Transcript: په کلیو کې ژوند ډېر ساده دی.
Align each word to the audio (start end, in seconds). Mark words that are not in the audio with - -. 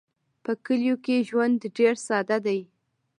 په 0.43 0.51
کلیو 0.65 0.95
کې 1.05 1.25
ژوند 1.29 1.57
ډېر 1.77 1.93
ساده 2.07 2.37
دی. 2.45 2.59